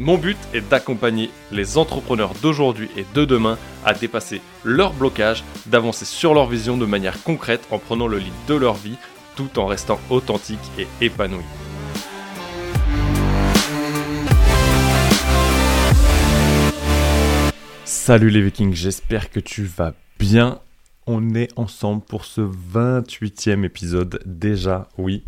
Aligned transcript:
Mon 0.00 0.16
but 0.16 0.38
est 0.54 0.60
d'accompagner 0.60 1.28
les 1.50 1.76
entrepreneurs 1.76 2.32
d'aujourd'hui 2.40 2.88
et 2.96 3.04
de 3.14 3.24
demain 3.24 3.58
à 3.84 3.94
dépasser 3.94 4.40
leurs 4.62 4.92
blocages, 4.92 5.42
d'avancer 5.66 6.04
sur 6.04 6.34
leur 6.34 6.46
vision 6.46 6.76
de 6.76 6.86
manière 6.86 7.20
concrète 7.24 7.66
en 7.72 7.80
prenant 7.80 8.06
le 8.06 8.18
lead 8.18 8.32
de 8.46 8.54
leur 8.54 8.74
vie 8.74 8.94
tout 9.34 9.58
en 9.58 9.66
restant 9.66 9.98
authentique 10.08 10.60
et 10.78 10.86
épanoui. 11.04 11.42
Salut 17.84 18.30
les 18.30 18.40
vikings, 18.40 18.74
j'espère 18.74 19.30
que 19.30 19.40
tu 19.40 19.64
vas 19.64 19.94
bien. 20.20 20.60
On 21.08 21.34
est 21.34 21.50
ensemble 21.58 22.04
pour 22.04 22.24
ce 22.24 22.42
28e 22.42 23.64
épisode 23.64 24.20
déjà, 24.24 24.88
oui. 24.96 25.24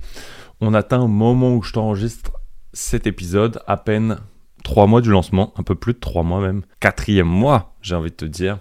On 0.60 0.74
atteint 0.74 1.00
au 1.00 1.08
moment 1.08 1.56
où 1.56 1.62
je 1.62 1.72
t'enregistre 1.72 2.30
cet 2.72 3.08
épisode, 3.08 3.60
à 3.66 3.76
peine 3.76 4.18
trois 4.64 4.86
mois 4.86 5.00
du 5.00 5.10
lancement, 5.10 5.52
un 5.56 5.62
peu 5.62 5.74
plus 5.74 5.94
de 5.94 5.98
trois 5.98 6.22
mois 6.22 6.40
même. 6.40 6.62
Quatrième 6.80 7.28
mois, 7.28 7.74
j'ai 7.82 7.94
envie 7.94 8.10
de 8.10 8.16
te 8.16 8.24
dire. 8.24 8.58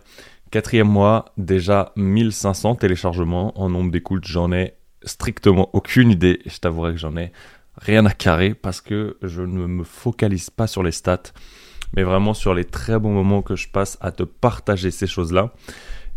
Quatrième 0.52 0.88
mois, 0.88 1.25
déjà 1.38 1.91
1500 1.95 2.75
téléchargements 2.75 3.59
en 3.59 3.69
nombre 3.69 3.91
d'écoutes. 3.91 4.25
J'en 4.25 4.52
ai 4.52 4.73
strictement 5.03 5.69
aucune 5.73 6.11
idée. 6.11 6.39
Je 6.45 6.58
t'avouerai 6.58 6.94
que 6.94 7.00
j'en 7.00 7.16
ai 7.17 7.31
rien 7.78 8.06
à 8.06 8.11
carrer 8.11 8.53
parce 8.53 8.81
que 8.81 9.17
je 9.22 9.41
ne 9.41 9.67
me 9.67 9.83
focalise 9.83 10.50
pas 10.50 10.67
sur 10.67 10.83
les 10.83 10.91
stats, 10.91 11.31
mais 11.95 12.03
vraiment 12.03 12.34
sur 12.34 12.53
les 12.53 12.66
très 12.66 13.00
bons 13.00 13.13
moments 13.13 13.41
que 13.41 13.56
je 13.56 13.69
passe 13.69 13.97
à 14.02 14.11
te 14.11 14.23
partager 14.23 14.91
ces 14.91 15.08
choses-là. 15.08 15.53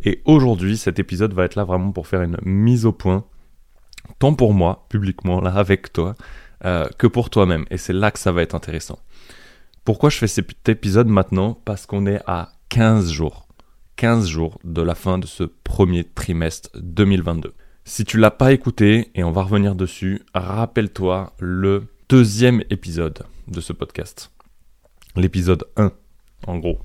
Et 0.04 0.22
aujourd'hui, 0.24 0.76
cet 0.76 0.98
épisode 0.98 1.32
va 1.32 1.44
être 1.44 1.54
là 1.54 1.64
vraiment 1.64 1.92
pour 1.92 2.06
faire 2.06 2.22
une 2.22 2.36
mise 2.42 2.86
au 2.86 2.92
point, 2.92 3.24
tant 4.18 4.34
pour 4.34 4.52
moi, 4.52 4.86
publiquement, 4.88 5.40
là, 5.40 5.54
avec 5.54 5.92
toi, 5.92 6.14
euh, 6.64 6.88
que 6.98 7.06
pour 7.06 7.30
toi-même. 7.30 7.64
Et 7.70 7.76
c'est 7.76 7.92
là 7.92 8.10
que 8.10 8.18
ça 8.18 8.32
va 8.32 8.42
être 8.42 8.54
intéressant. 8.54 8.98
Pourquoi 9.84 10.10
je 10.10 10.18
fais 10.18 10.28
cet 10.28 10.68
épisode 10.68 11.08
maintenant? 11.08 11.60
Parce 11.64 11.86
qu'on 11.86 12.06
est 12.06 12.20
à 12.28 12.52
15 12.68 13.10
jours. 13.10 13.48
15 13.96 14.28
jours 14.28 14.60
de 14.62 14.80
la 14.80 14.94
fin 14.94 15.18
de 15.18 15.26
ce 15.26 15.42
premier 15.42 16.04
trimestre 16.04 16.70
2022. 16.76 17.52
Si 17.84 18.04
tu 18.04 18.16
l'as 18.16 18.30
pas 18.30 18.52
écouté, 18.52 19.10
et 19.16 19.24
on 19.24 19.32
va 19.32 19.42
revenir 19.42 19.74
dessus, 19.74 20.22
rappelle-toi 20.34 21.32
le 21.40 21.88
deuxième 22.08 22.62
épisode 22.70 23.24
de 23.48 23.60
ce 23.60 23.72
podcast. 23.72 24.30
L'épisode 25.16 25.64
1, 25.76 25.90
en 26.46 26.58
gros. 26.58 26.78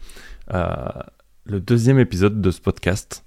Euh, 0.56 0.88
le 1.46 1.60
deuxième 1.60 2.00
épisode 2.00 2.42
de 2.42 2.50
ce 2.50 2.62
podcast 2.62 3.24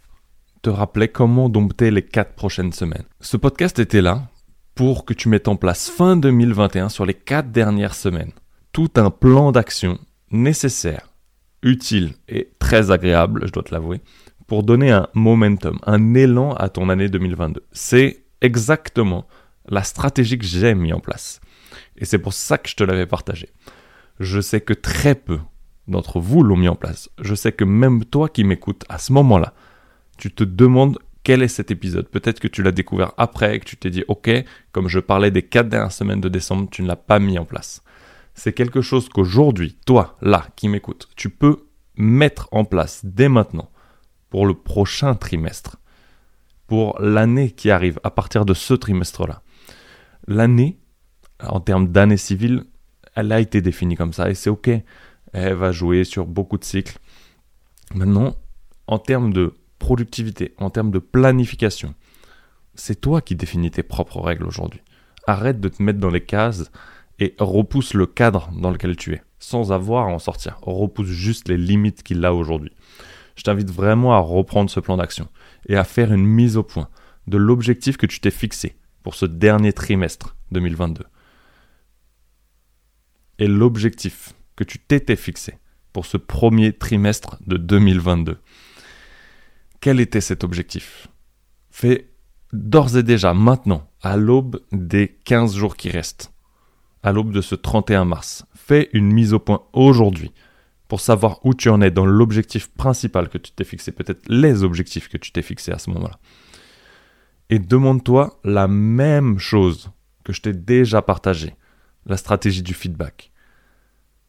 te 0.63 0.71
rappelait 0.71 1.09
comment 1.09 1.49
dompter 1.49 1.93
les 1.93 2.03
4 2.03 2.35
prochaines 2.35 2.73
semaines. 2.73 3.07
Ce 3.21 3.37
podcast 3.37 3.79
était 3.79 4.03
là 4.03 4.27
pour 4.75 5.05
que 5.05 5.15
tu 5.15 5.29
mettes 5.29 5.47
en 5.47 5.55
place 5.55 5.89
fin 5.89 6.17
2021 6.17 6.89
sur 6.89 7.07
les 7.07 7.15
4 7.15 7.53
dernières 7.53 7.95
semaines 7.95 8.33
tout 8.73 8.91
un 8.97 9.11
plan 9.11 9.53
d'action 9.53 9.99
nécessaire, 10.31 11.09
utile 11.63 12.15
et 12.29 12.51
très 12.59 12.91
agréable, 12.91 13.47
je 13.47 13.53
dois 13.53 13.63
te 13.63 13.75
l'avouer, 13.75 14.01
pour 14.47 14.63
donner 14.63 14.91
un 14.91 15.09
momentum, 15.15 15.79
un 15.87 16.15
élan 16.15 16.55
à 16.55 16.69
ton 16.69 16.89
année 16.89 17.09
2022. 17.09 17.65
C'est 17.73 18.25
exactement 18.41 19.27
la 19.69 19.83
stratégie 19.83 20.39
que 20.39 20.47
j'ai 20.47 20.75
mis 20.75 20.93
en 20.93 21.01
place. 21.01 21.41
Et 21.97 22.05
c'est 22.05 22.19
pour 22.19 22.33
ça 22.33 22.59
que 22.59 22.69
je 22.69 22.77
te 22.77 22.85
l'avais 22.85 23.07
partagé. 23.07 23.51
Je 24.19 24.41
sais 24.41 24.61
que 24.61 24.73
très 24.73 25.15
peu 25.15 25.39
d'entre 25.87 26.21
vous 26.21 26.43
l'ont 26.43 26.57
mis 26.57 26.69
en 26.69 26.77
place. 26.77 27.11
Je 27.21 27.35
sais 27.35 27.53
que 27.53 27.65
même 27.65 28.05
toi 28.05 28.29
qui 28.29 28.45
m'écoutes 28.45 28.85
à 28.89 28.99
ce 28.99 29.13
moment-là, 29.13 29.55
tu 30.19 30.33
te 30.33 30.45
demandes 30.45 30.99
quel 31.23 31.43
est 31.43 31.49
cet 31.49 31.71
épisode. 31.71 32.09
Peut-être 32.09 32.41
que 32.41 32.49
tu 32.49 32.63
l'as 32.63 32.73
découvert 32.73 33.13
après 33.19 33.57
et 33.57 33.61
que 33.61 33.65
tu 33.65 33.77
t'es 33.77 33.91
dit, 33.91 34.05
ok, 34.09 34.31
comme 34.73 34.89
je 34.89 34.99
parlais 34.99 35.31
des 35.31 35.43
quatre 35.43 35.69
dernières 35.69 35.93
semaines 35.93 36.21
de 36.21 36.29
décembre, 36.29 36.69
tu 36.71 36.83
ne 36.83 36.89
l'as 36.89 36.97
pas 36.97 37.19
mis 37.19 37.39
en 37.39 37.45
place 37.45 37.83
c'est 38.41 38.55
quelque 38.55 38.81
chose 38.81 39.11
qu'aujourd'hui, 39.11 39.77
toi, 39.85 40.17
là, 40.23 40.47
qui 40.57 40.71
m'écoutes, 40.71 41.09
tu 41.15 41.29
peux 41.29 41.67
mettre 41.97 42.49
en 42.53 42.65
place 42.65 43.03
dès 43.05 43.29
maintenant 43.29 43.71
pour 44.31 44.47
le 44.47 44.55
prochain 44.55 45.15
trimestre, 45.15 45.77
pour 46.67 46.99
l'année 47.01 47.51
qui 47.51 47.71
arrive 47.71 48.01
à 48.03 48.11
partir 48.11 48.47
de 48.47 48.55
ce 48.55 48.73
trimestre-là. 48.73 49.43
L'année, 50.27 50.79
en 51.41 51.61
termes 51.61 51.89
d'année 51.89 52.17
civile, 52.17 52.65
elle 53.15 53.31
a 53.31 53.41
été 53.41 53.61
définie 53.61 53.95
comme 53.95 54.15
ça 54.15 54.31
et 54.31 54.35
c'est 54.35 54.49
ok. 54.49 54.71
Elle 55.35 55.55
va 55.55 55.71
jouer 55.71 56.05
sur 56.05 56.25
beaucoup 56.25 56.57
de 56.57 56.65
cycles. 56.65 56.99
Maintenant, 57.95 58.37
en 58.87 58.99
termes 58.99 59.35
de 59.35 59.53
productivité, 59.79 60.55
en 60.57 60.71
termes 60.71 60.93
de 60.93 60.99
planification, 60.99 61.95
c'est 62.75 63.03
toi 63.03 63.21
qui 63.21 63.37
définis 63.37 63.71
tes 63.71 63.83
propres 63.83 64.23
règles 64.23 64.47
aujourd'hui. 64.47 64.81
Arrête 65.27 65.61
de 65.61 65.69
te 65.69 65.83
mettre 65.83 65.99
dans 65.99 66.09
les 66.09 66.25
cases 66.25 66.71
et 67.21 67.35
repousse 67.39 67.95
le 67.95 68.07
cadre 68.07 68.51
dans 68.57 68.71
lequel 68.71 68.97
tu 68.97 69.13
es, 69.13 69.23
sans 69.39 69.73
avoir 69.73 70.09
à 70.09 70.11
en 70.11 70.19
sortir. 70.19 70.59
Repousse 70.63 71.07
juste 71.07 71.49
les 71.49 71.59
limites 71.59 72.03
qu'il 72.03 72.25
a 72.25 72.35
aujourd'hui. 72.35 72.73
Je 73.37 73.43
t'invite 73.43 73.71
vraiment 73.71 74.15
à 74.15 74.19
reprendre 74.19 74.71
ce 74.71 74.81
plan 74.81 74.97
d'action 74.97 75.29
et 75.69 75.77
à 75.77 75.85
faire 75.85 76.13
une 76.13 76.27
mise 76.27 76.57
au 76.57 76.63
point 76.63 76.89
de 77.27 77.37
l'objectif 77.37 77.97
que 77.97 78.07
tu 78.07 78.21
t'es 78.21 78.31
fixé 78.31 78.77
pour 79.03 79.15
ce 79.15 79.27
dernier 79.27 79.73
trimestre 79.73 80.37
2022. 80.51 81.05
Et 83.39 83.47
l'objectif 83.47 84.35
que 84.57 84.65
tu 84.65 84.79
t'étais 84.79 85.17
fixé 85.17 85.59
pour 85.93 86.07
ce 86.07 86.17
premier 86.17 86.73
trimestre 86.73 87.39
de 87.47 87.57
2022. 87.57 88.39
Quel 89.81 90.01
était 90.01 90.21
cet 90.21 90.45
objectif? 90.45 91.09
Fais 91.71 92.11
d'ores 92.53 92.97
et 92.97 93.03
déjà, 93.03 93.33
maintenant, 93.33 93.89
à 94.03 94.17
l'aube 94.17 94.61
des 94.73 95.19
15 95.25 95.55
jours 95.55 95.77
qui 95.77 95.89
restent, 95.89 96.33
à 97.03 97.13
l'aube 97.13 97.33
de 97.33 97.41
ce 97.41 97.55
31 97.55 98.05
mars. 98.05 98.45
Fais 98.55 98.91
une 98.93 99.13
mise 99.13 99.33
au 99.33 99.39
point 99.39 99.63
aujourd'hui 99.73 100.33
pour 100.89 101.01
savoir 101.01 101.39
où 101.45 101.55
tu 101.55 101.69
en 101.69 101.81
es 101.81 101.91
dans 101.91 102.07
l'objectif 102.07 102.69
principal 102.73 103.29
que 103.29 103.39
tu 103.39 103.53
t'es 103.53 103.65
fixé, 103.65 103.93
peut-être 103.93 104.29
les 104.29 104.65
objectifs 104.65 105.09
que 105.09 105.19
tu 105.19 105.31
t'es 105.31 105.43
fixé 105.43 105.71
à 105.71 105.79
ce 105.79 105.91
moment-là. 105.91 106.19
Et 107.49 107.59
demande-toi 107.59 108.41
la 108.45 108.69
même 108.69 109.39
chose 109.39 109.91
que 110.25 110.33
je 110.33 110.43
t'ai 110.43 110.53
déjà 110.53 111.01
partagé, 111.01 111.55
la 112.07 112.17
stratégie 112.17 112.63
du 112.63 112.75
feedback. 112.75 113.33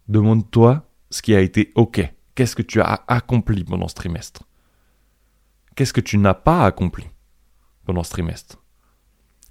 Demande-toi 0.08 0.88
ce 1.10 1.22
qui 1.22 1.36
a 1.36 1.42
été 1.42 1.72
OK. 1.76 2.02
Qu'est-ce 2.36 2.56
que 2.56 2.62
tu 2.62 2.80
as 2.80 3.04
accompli 3.08 3.64
pendant 3.64 3.88
ce 3.88 3.96
trimestre? 3.96 4.44
Qu'est-ce 5.76 5.94
que 5.94 6.02
tu 6.02 6.18
n'as 6.18 6.34
pas 6.34 6.66
accompli 6.66 7.06
pendant 7.86 8.04
ce 8.04 8.12
trimestre? 8.12 8.62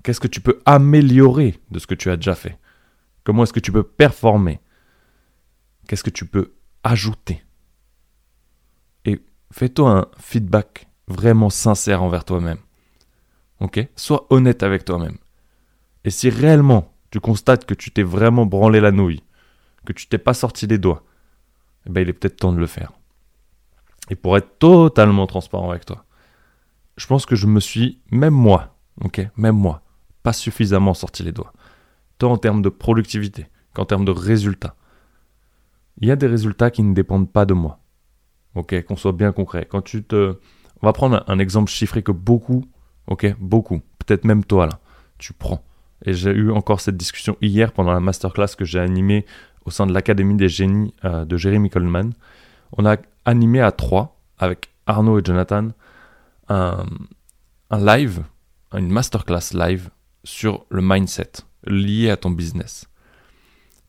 Qu'est-ce 0.02 0.20
que 0.20 0.28
tu 0.28 0.40
peux 0.40 0.60
améliorer 0.64 1.58
de 1.70 1.78
ce 1.78 1.86
que 1.86 1.94
tu 1.94 2.10
as 2.10 2.16
déjà 2.16 2.34
fait? 2.34 2.58
Comment 3.24 3.42
est-ce 3.42 3.52
que 3.52 3.60
tu 3.60 3.72
peux 3.72 3.82
performer? 3.82 4.60
Qu'est-ce 5.86 6.04
que 6.04 6.10
tu 6.10 6.26
peux 6.26 6.54
ajouter? 6.84 7.44
Et 9.04 9.22
fais-toi 9.50 9.90
un 9.90 10.06
feedback 10.18 10.88
vraiment 11.08 11.50
sincère 11.50 12.02
envers 12.02 12.24
toi-même. 12.24 12.58
Ok? 13.60 13.86
Sois 13.96 14.26
honnête 14.30 14.62
avec 14.62 14.84
toi-même. 14.84 15.18
Et 16.04 16.10
si 16.10 16.30
réellement 16.30 16.94
tu 17.10 17.20
constates 17.20 17.66
que 17.66 17.74
tu 17.74 17.90
t'es 17.90 18.02
vraiment 18.02 18.46
branlé 18.46 18.80
la 18.80 18.92
nouille, 18.92 19.22
que 19.84 19.92
tu 19.92 20.06
t'es 20.06 20.18
pas 20.18 20.34
sorti 20.34 20.66
les 20.66 20.78
doigts, 20.78 21.04
eh 21.86 21.90
ben 21.90 22.00
il 22.02 22.08
est 22.08 22.12
peut-être 22.12 22.36
temps 22.36 22.52
de 22.52 22.58
le 22.58 22.66
faire. 22.66 22.92
Et 24.08 24.16
pour 24.16 24.36
être 24.36 24.58
totalement 24.58 25.26
transparent 25.26 25.70
avec 25.70 25.84
toi, 25.84 26.04
je 26.96 27.06
pense 27.06 27.26
que 27.26 27.36
je 27.36 27.46
me 27.46 27.60
suis, 27.60 28.00
même 28.10 28.34
moi, 28.34 28.76
ok, 29.02 29.26
même 29.36 29.56
moi, 29.56 29.82
pas 30.22 30.32
suffisamment 30.32 30.94
sorti 30.94 31.22
les 31.22 31.32
doigts 31.32 31.52
tant 32.20 32.32
en 32.32 32.36
termes 32.36 32.62
de 32.62 32.68
productivité 32.68 33.46
qu'en 33.74 33.84
termes 33.84 34.04
de 34.04 34.12
résultats. 34.12 34.76
Il 35.98 36.06
y 36.06 36.10
a 36.10 36.16
des 36.16 36.26
résultats 36.26 36.70
qui 36.70 36.82
ne 36.82 36.94
dépendent 36.94 37.30
pas 37.32 37.46
de 37.46 37.54
moi. 37.54 37.80
Ok, 38.54 38.84
qu'on 38.84 38.96
soit 38.96 39.12
bien 39.12 39.32
concret. 39.32 39.66
Quand 39.68 39.82
tu 39.82 40.04
te, 40.04 40.36
on 40.82 40.86
va 40.86 40.92
prendre 40.92 41.24
un, 41.26 41.38
exemple 41.38 41.70
chiffré 41.70 42.02
que 42.02 42.12
beaucoup, 42.12 42.64
ok, 43.06 43.34
beaucoup, 43.40 43.80
peut-être 43.98 44.24
même 44.24 44.44
toi 44.44 44.66
là, 44.66 44.80
tu 45.18 45.32
prends. 45.32 45.62
Et 46.04 46.12
j'ai 46.12 46.30
eu 46.30 46.50
encore 46.50 46.80
cette 46.80 46.96
discussion 46.96 47.36
hier 47.40 47.72
pendant 47.72 47.92
la 47.92 48.00
masterclass 48.00 48.54
que 48.56 48.64
j'ai 48.64 48.80
animée 48.80 49.24
au 49.64 49.70
sein 49.70 49.86
de 49.86 49.92
l'Académie 49.92 50.36
des 50.36 50.48
génies 50.48 50.94
euh, 51.04 51.24
de 51.24 51.36
Jeremy 51.36 51.70
Coleman. 51.70 52.12
On 52.76 52.86
a 52.86 52.96
animé 53.24 53.60
à 53.60 53.72
trois 53.72 54.18
avec 54.38 54.70
Arnaud 54.86 55.18
et 55.18 55.22
Jonathan 55.24 55.68
un, 56.48 56.86
un 57.70 57.84
live, 57.84 58.24
une 58.72 58.90
masterclass 58.90 59.54
live 59.54 59.90
sur 60.24 60.64
le 60.70 60.82
mindset 60.82 61.44
lié 61.66 62.10
à 62.10 62.16
ton 62.16 62.30
business. 62.30 62.86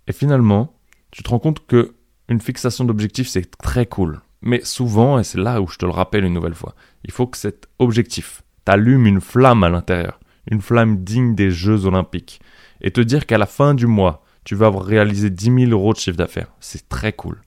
Et 0.07 0.13
finalement, 0.13 0.73
tu 1.11 1.23
te 1.23 1.29
rends 1.29 1.39
compte 1.39 1.65
que 1.65 1.95
une 2.27 2.41
fixation 2.41 2.85
d'objectif, 2.85 3.27
c'est 3.27 3.57
très 3.57 3.85
cool. 3.85 4.21
Mais 4.41 4.63
souvent, 4.63 5.19
et 5.19 5.23
c'est 5.23 5.37
là 5.37 5.61
où 5.61 5.67
je 5.67 5.77
te 5.77 5.85
le 5.85 5.91
rappelle 5.91 6.23
une 6.23 6.33
nouvelle 6.33 6.55
fois, 6.55 6.75
il 7.03 7.11
faut 7.11 7.27
que 7.27 7.37
cet 7.37 7.67
objectif 7.79 8.43
t'allume 8.65 9.05
une 9.05 9.21
flamme 9.21 9.63
à 9.63 9.69
l'intérieur, 9.69 10.19
une 10.49 10.61
flamme 10.61 11.03
digne 11.03 11.35
des 11.35 11.51
Jeux 11.51 11.85
olympiques, 11.85 12.41
et 12.81 12.91
te 12.91 13.01
dire 13.01 13.25
qu'à 13.25 13.37
la 13.37 13.45
fin 13.45 13.73
du 13.73 13.85
mois, 13.85 14.23
tu 14.43 14.55
vas 14.55 14.67
avoir 14.67 14.85
réalisé 14.85 15.29
10 15.29 15.67
000 15.67 15.71
euros 15.71 15.93
de 15.93 15.99
chiffre 15.99 16.17
d'affaires. 16.17 16.51
C'est 16.59 16.89
très 16.89 17.13
cool. 17.13 17.41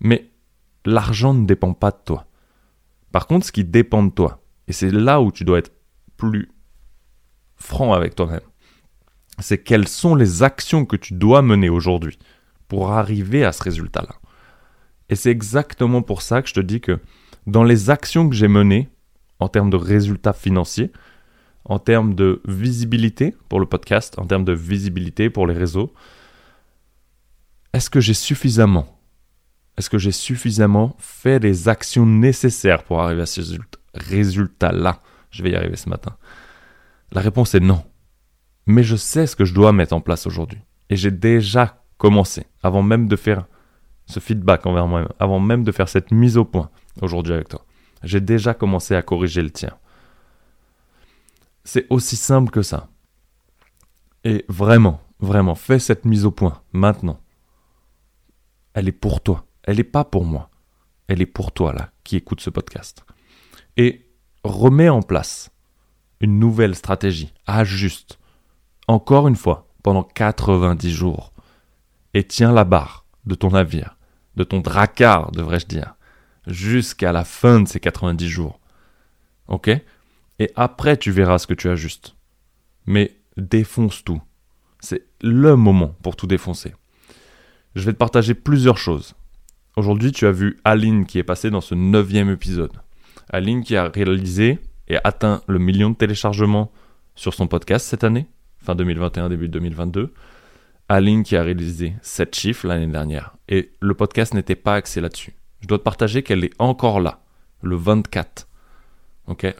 Mais 0.00 0.30
l'argent 0.84 1.34
ne 1.34 1.46
dépend 1.46 1.74
pas 1.74 1.92
de 1.92 1.98
toi. 2.04 2.26
Par 3.12 3.26
contre, 3.26 3.46
ce 3.46 3.52
qui 3.52 3.64
dépend 3.64 4.02
de 4.02 4.10
toi, 4.10 4.42
et 4.66 4.72
c'est 4.72 4.90
là 4.90 5.20
où 5.20 5.30
tu 5.30 5.44
dois 5.44 5.58
être 5.58 5.72
plus 6.16 6.50
franc 7.56 7.92
avec 7.92 8.16
toi-même, 8.16 8.40
c'est 9.38 9.58
quelles 9.58 9.88
sont 9.88 10.14
les 10.14 10.42
actions 10.42 10.84
que 10.84 10.96
tu 10.96 11.14
dois 11.14 11.42
mener 11.42 11.68
aujourd'hui 11.68 12.18
pour 12.68 12.92
arriver 12.92 13.44
à 13.44 13.52
ce 13.52 13.62
résultat-là. 13.62 14.14
Et 15.08 15.14
c'est 15.14 15.30
exactement 15.30 16.02
pour 16.02 16.22
ça 16.22 16.42
que 16.42 16.48
je 16.48 16.54
te 16.54 16.60
dis 16.60 16.80
que 16.80 16.98
dans 17.46 17.64
les 17.64 17.90
actions 17.90 18.28
que 18.28 18.34
j'ai 18.34 18.48
menées, 18.48 18.88
en 19.40 19.48
termes 19.48 19.70
de 19.70 19.76
résultats 19.76 20.32
financiers, 20.32 20.92
en 21.64 21.78
termes 21.78 22.14
de 22.14 22.40
visibilité 22.46 23.34
pour 23.48 23.60
le 23.60 23.66
podcast, 23.66 24.18
en 24.18 24.26
termes 24.26 24.44
de 24.44 24.52
visibilité 24.52 25.30
pour 25.30 25.46
les 25.46 25.54
réseaux, 25.54 25.92
est-ce 27.72 27.90
que 27.90 28.00
j'ai 28.00 28.14
suffisamment, 28.14 28.98
est-ce 29.76 29.90
que 29.90 29.98
j'ai 29.98 30.12
suffisamment 30.12 30.96
fait 30.98 31.38
les 31.38 31.68
actions 31.68 32.06
nécessaires 32.06 32.84
pour 32.84 33.00
arriver 33.00 33.22
à 33.22 33.26
ce 33.26 33.40
résultat-là? 33.94 35.00
Je 35.30 35.42
vais 35.42 35.50
y 35.50 35.56
arriver 35.56 35.76
ce 35.76 35.88
matin. 35.88 36.16
La 37.10 37.20
réponse 37.20 37.54
est 37.54 37.60
non. 37.60 37.82
Mais 38.66 38.82
je 38.82 38.96
sais 38.96 39.26
ce 39.26 39.36
que 39.36 39.44
je 39.44 39.54
dois 39.54 39.72
mettre 39.72 39.94
en 39.94 40.00
place 40.00 40.26
aujourd'hui. 40.26 40.60
Et 40.90 40.96
j'ai 40.96 41.10
déjà 41.10 41.82
commencé, 41.98 42.46
avant 42.62 42.82
même 42.82 43.08
de 43.08 43.16
faire 43.16 43.46
ce 44.06 44.20
feedback 44.20 44.66
envers 44.66 44.86
moi-même, 44.86 45.08
avant 45.18 45.40
même 45.40 45.64
de 45.64 45.72
faire 45.72 45.88
cette 45.88 46.10
mise 46.10 46.36
au 46.36 46.44
point 46.44 46.70
aujourd'hui 47.00 47.32
avec 47.32 47.48
toi. 47.48 47.64
J'ai 48.02 48.20
déjà 48.20 48.54
commencé 48.54 48.94
à 48.94 49.02
corriger 49.02 49.42
le 49.42 49.50
tien. 49.50 49.76
C'est 51.64 51.86
aussi 51.90 52.16
simple 52.16 52.50
que 52.50 52.62
ça. 52.62 52.88
Et 54.24 54.44
vraiment, 54.48 55.00
vraiment, 55.20 55.54
fais 55.54 55.78
cette 55.78 56.04
mise 56.04 56.24
au 56.24 56.30
point 56.30 56.62
maintenant. 56.72 57.20
Elle 58.74 58.88
est 58.88 58.92
pour 58.92 59.20
toi. 59.20 59.46
Elle 59.62 59.76
n'est 59.76 59.84
pas 59.84 60.04
pour 60.04 60.24
moi. 60.24 60.50
Elle 61.08 61.22
est 61.22 61.26
pour 61.26 61.52
toi, 61.52 61.72
là, 61.72 61.90
qui 62.04 62.16
écoute 62.16 62.40
ce 62.40 62.50
podcast. 62.50 63.04
Et 63.76 64.08
remets 64.44 64.88
en 64.88 65.02
place 65.02 65.50
une 66.20 66.38
nouvelle 66.38 66.74
stratégie. 66.74 67.32
Ajuste. 67.46 68.18
Encore 68.88 69.28
une 69.28 69.36
fois, 69.36 69.68
pendant 69.82 70.02
90 70.02 70.90
jours. 70.90 71.32
Et 72.14 72.24
tiens 72.24 72.52
la 72.52 72.64
barre 72.64 73.06
de 73.24 73.34
ton 73.34 73.50
navire, 73.50 73.96
de 74.36 74.44
ton 74.44 74.60
dracard, 74.60 75.32
devrais-je 75.32 75.66
dire, 75.66 75.94
jusqu'à 76.46 77.12
la 77.12 77.24
fin 77.24 77.60
de 77.60 77.68
ces 77.68 77.80
90 77.80 78.28
jours. 78.28 78.60
Ok? 79.48 79.70
Et 80.38 80.50
après 80.56 80.96
tu 80.96 81.10
verras 81.10 81.38
ce 81.38 81.46
que 81.46 81.54
tu 81.54 81.68
ajustes. 81.68 82.16
Mais 82.86 83.16
défonce 83.36 84.04
tout. 84.04 84.20
C'est 84.80 85.06
le 85.20 85.56
moment 85.56 85.94
pour 86.02 86.16
tout 86.16 86.26
défoncer. 86.26 86.74
Je 87.74 87.84
vais 87.84 87.92
te 87.92 87.98
partager 87.98 88.34
plusieurs 88.34 88.78
choses. 88.78 89.14
Aujourd'hui, 89.76 90.12
tu 90.12 90.26
as 90.26 90.32
vu 90.32 90.58
Aline 90.64 91.06
qui 91.06 91.18
est 91.18 91.22
passée 91.22 91.48
dans 91.48 91.62
ce 91.62 91.74
neuvième 91.74 92.28
épisode. 92.28 92.72
Aline 93.30 93.64
qui 93.64 93.76
a 93.76 93.88
réalisé 93.88 94.58
et 94.88 94.98
atteint 95.04 95.40
le 95.46 95.58
million 95.58 95.88
de 95.88 95.94
téléchargements 95.94 96.70
sur 97.14 97.32
son 97.32 97.46
podcast 97.46 97.86
cette 97.86 98.04
année, 98.04 98.26
fin 98.62 98.74
2021, 98.74 99.28
début 99.28 99.48
2022. 99.48 100.12
Aline 100.88 101.22
qui 101.22 101.36
a 101.36 101.42
réalisé 101.42 101.94
7 102.02 102.34
chiffres 102.34 102.66
l'année 102.66 102.86
dernière. 102.86 103.36
Et 103.48 103.72
le 103.80 103.94
podcast 103.94 104.34
n'était 104.34 104.56
pas 104.56 104.74
axé 104.74 105.00
là-dessus. 105.00 105.34
Je 105.60 105.68
dois 105.68 105.78
te 105.78 105.84
partager 105.84 106.22
qu'elle 106.22 106.44
est 106.44 106.54
encore 106.58 107.00
là, 107.00 107.20
le 107.62 107.76
24 107.76 108.48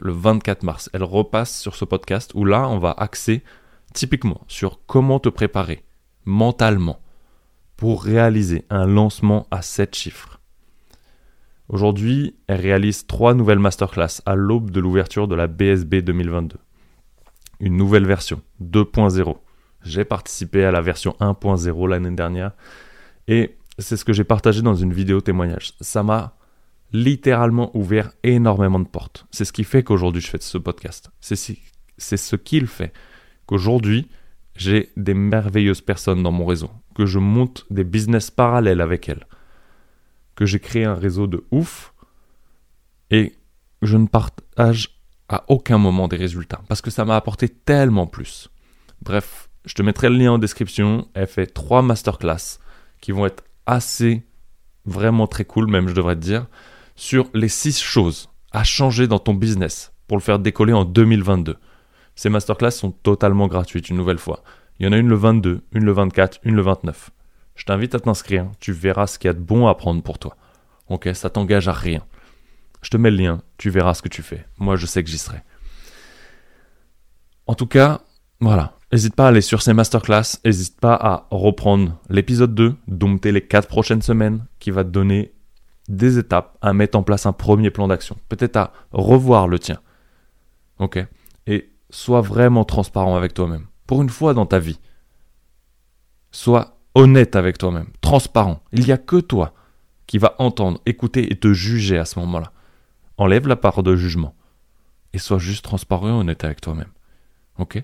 le 0.01 0.11
24 0.11 0.63
mars. 0.63 0.89
Elle 0.93 1.03
repasse 1.03 1.59
sur 1.59 1.75
ce 1.75 1.85
podcast 1.85 2.31
où 2.35 2.45
là, 2.45 2.67
on 2.67 2.79
va 2.79 2.91
axer 2.91 3.43
typiquement 3.93 4.41
sur 4.47 4.79
comment 4.85 5.19
te 5.19 5.29
préparer 5.29 5.83
mentalement 6.25 6.99
pour 7.75 8.03
réaliser 8.03 8.65
un 8.69 8.85
lancement 8.85 9.47
à 9.51 9.61
7 9.61 9.95
chiffres. 9.95 10.39
Aujourd'hui, 11.69 12.35
elle 12.47 12.61
réalise 12.61 13.07
trois 13.07 13.33
nouvelles 13.33 13.59
masterclass 13.59 14.21
à 14.25 14.35
l'aube 14.35 14.69
de 14.69 14.79
l'ouverture 14.79 15.27
de 15.27 15.35
la 15.35 15.47
BSB 15.47 15.95
2022. 15.95 16.57
Une 17.63 17.77
nouvelle 17.77 18.05
version 18.05 18.41
2.0. 18.61 19.37
J'ai 19.83 20.03
participé 20.03 20.65
à 20.65 20.71
la 20.71 20.81
version 20.81 21.15
1.0 21.21 21.87
l'année 21.87 22.11
dernière 22.11 22.51
et 23.29 23.55
c'est 23.79 23.95
ce 23.95 24.03
que 24.03 24.11
j'ai 24.11 24.25
partagé 24.25 24.61
dans 24.61 24.75
une 24.75 24.91
vidéo 24.91 25.21
témoignage. 25.21 25.71
Ça 25.79 26.03
m'a 26.03 26.35
littéralement 26.91 27.71
ouvert 27.73 28.11
énormément 28.23 28.81
de 28.81 28.87
portes. 28.87 29.25
C'est 29.31 29.45
ce 29.45 29.53
qui 29.53 29.63
fait 29.63 29.81
qu'aujourd'hui 29.81 30.21
je 30.21 30.27
fais 30.27 30.41
ce 30.41 30.57
podcast. 30.57 31.09
C'est 31.21 31.37
ce 31.37 32.35
qu'il 32.35 32.67
fait 32.67 32.91
qu'aujourd'hui 33.45 34.09
j'ai 34.57 34.91
des 34.97 35.13
merveilleuses 35.13 35.79
personnes 35.79 36.21
dans 36.21 36.33
mon 36.33 36.45
réseau, 36.45 36.69
que 36.95 37.05
je 37.05 37.17
monte 37.17 37.65
des 37.69 37.85
business 37.85 38.29
parallèles 38.29 38.81
avec 38.81 39.07
elles, 39.07 39.25
que 40.35 40.45
j'ai 40.45 40.59
créé 40.59 40.83
un 40.83 40.95
réseau 40.95 41.27
de 41.27 41.45
ouf 41.49 41.93
et 43.09 43.37
je 43.81 43.95
ne 43.95 44.07
partage 44.07 44.99
aucun 45.47 45.77
moment 45.77 46.07
des 46.07 46.17
résultats 46.17 46.61
parce 46.67 46.81
que 46.81 46.91
ça 46.91 47.05
m'a 47.05 47.15
apporté 47.15 47.49
tellement 47.49 48.07
plus. 48.07 48.49
Bref, 49.01 49.49
je 49.65 49.73
te 49.73 49.81
mettrai 49.81 50.09
le 50.09 50.17
lien 50.17 50.33
en 50.33 50.37
description. 50.37 51.07
Elle 51.13 51.27
fait 51.27 51.47
trois 51.47 51.81
masterclass 51.81 52.59
qui 53.01 53.11
vont 53.11 53.25
être 53.25 53.43
assez, 53.65 54.23
vraiment 54.85 55.27
très 55.27 55.45
cool, 55.45 55.67
même 55.67 55.87
je 55.87 55.93
devrais 55.93 56.15
te 56.15 56.21
dire 56.21 56.47
sur 56.95 57.29
les 57.33 57.49
6 57.49 57.81
choses 57.81 58.29
à 58.51 58.63
changer 58.63 59.07
dans 59.07 59.19
ton 59.19 59.33
business 59.33 59.93
pour 60.07 60.17
le 60.17 60.21
faire 60.21 60.39
décoller 60.39 60.73
en 60.73 60.85
2022. 60.85 61.57
Ces 62.15 62.29
masterclass 62.29 62.71
sont 62.71 62.91
totalement 62.91 63.47
gratuites 63.47 63.89
une 63.89 63.97
nouvelle 63.97 64.19
fois. 64.19 64.43
Il 64.79 64.85
y 64.85 64.89
en 64.89 64.91
a 64.91 64.97
une 64.97 65.07
le 65.07 65.15
22, 65.15 65.61
une 65.71 65.85
le 65.85 65.91
24, 65.91 66.39
une 66.43 66.55
le 66.55 66.61
29. 66.61 67.09
Je 67.55 67.65
t'invite 67.65 67.95
à 67.95 67.99
t'inscrire, 67.99 68.47
tu 68.59 68.71
verras 68.71 69.07
ce 69.07 69.17
qu'il 69.17 69.27
y 69.27 69.31
a 69.31 69.33
de 69.33 69.39
bon 69.39 69.67
à 69.67 69.75
prendre 69.75 70.01
pour 70.01 70.19
toi. 70.19 70.35
Ok, 70.89 71.09
ça 71.13 71.29
t'engage 71.29 71.67
à 71.67 71.73
rien. 71.73 72.01
Je 72.83 72.89
te 72.89 72.97
mets 72.97 73.09
le 73.09 73.17
lien, 73.17 73.41
tu 73.57 73.71
verras 73.71 73.95
ce 73.95 74.03
que 74.03 74.09
tu 74.09 74.21
fais. 74.21 74.45
Moi, 74.59 74.75
je 74.75 74.85
sais 74.85 75.03
que 75.03 75.09
j'y 75.09 75.17
serai. 75.17 75.41
En 77.47 77.55
tout 77.55 77.65
cas, 77.65 78.01
voilà. 78.39 78.73
N'hésite 78.91 79.15
pas 79.15 79.25
à 79.25 79.29
aller 79.29 79.41
sur 79.41 79.63
ces 79.63 79.73
masterclass, 79.73 80.37
n'hésite 80.45 80.79
pas 80.79 80.93
à 80.93 81.27
reprendre 81.31 81.99
l'épisode 82.09 82.53
2, 82.53 82.75
dompter 82.87 83.31
les 83.31 83.41
4 83.41 83.67
prochaines 83.67 84.03
semaines, 84.03 84.45
qui 84.59 84.69
va 84.69 84.83
te 84.83 84.89
donner 84.89 85.33
des 85.87 86.19
étapes 86.19 86.57
à 86.61 86.73
mettre 86.73 86.97
en 86.97 87.03
place 87.03 87.25
un 87.25 87.33
premier 87.33 87.71
plan 87.71 87.87
d'action. 87.87 88.17
Peut-être 88.29 88.57
à 88.57 88.73
revoir 88.91 89.47
le 89.47 89.57
tien. 89.57 89.79
Ok? 90.77 91.03
Et 91.47 91.71
sois 91.89 92.21
vraiment 92.21 92.65
transparent 92.65 93.15
avec 93.15 93.33
toi-même. 93.33 93.65
Pour 93.87 94.01
une 94.01 94.09
fois 94.09 94.33
dans 94.33 94.45
ta 94.45 94.59
vie. 94.59 94.79
Sois 96.31 96.77
honnête 96.95 97.35
avec 97.35 97.57
toi-même. 97.57 97.87
Transparent. 98.01 98.61
Il 98.73 98.85
n'y 98.85 98.91
a 98.91 98.97
que 98.97 99.17
toi 99.17 99.53
qui 100.05 100.17
va 100.17 100.35
entendre, 100.37 100.79
écouter 100.85 101.31
et 101.31 101.35
te 101.35 101.53
juger 101.53 101.97
à 101.97 102.05
ce 102.05 102.19
moment-là. 102.19 102.51
Enlève 103.17 103.47
la 103.47 103.55
part 103.55 103.83
de 103.83 103.95
jugement. 103.95 104.35
Et 105.13 105.19
sois 105.19 105.37
juste 105.37 105.63
transparent 105.63 106.09
et 106.09 106.11
honnête 106.11 106.43
avec 106.43 106.61
toi-même. 106.61 106.91
Ok? 107.57 107.83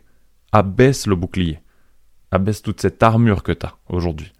Abaisse 0.51 1.05
le 1.05 1.15
bouclier. 1.15 1.59
Abaisse 2.31 2.61
toute 2.61 2.81
cette 2.81 3.01
armure 3.03 3.43
que 3.43 3.51
tu 3.51 3.65
as 3.65 3.75
aujourd'hui. 3.87 4.33